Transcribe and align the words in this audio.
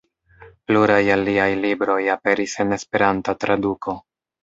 Pluraj 0.69 0.97
el 1.17 1.27
liaj 1.27 1.47
libroj 1.67 2.01
aperis 2.17 2.59
en 2.67 2.81
Esperanta 2.81 3.41
traduko. 3.47 4.01